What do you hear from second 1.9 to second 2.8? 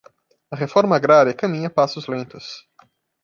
lentos